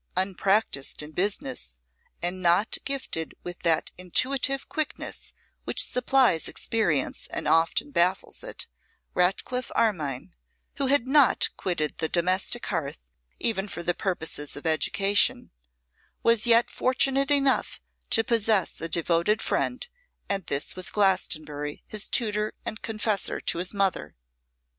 [0.17, 1.77] Unpractised in business,
[2.23, 5.31] and not gifted with that intuitive quickness
[5.63, 8.65] which supplies experience and often baffles it,
[9.13, 10.33] Ratcliffe Armine,
[10.77, 13.05] who had not quitted the domestic hearth
[13.39, 15.51] even for the purposes of education,
[16.23, 17.79] was yet fortunate enough
[18.09, 19.87] to possess a devoted friend:
[20.27, 24.15] and this was Glastonbury, his tutor, and confessor to his mother.